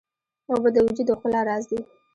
[0.49, 1.79] اوبه د وجود د ښکلا راز دي.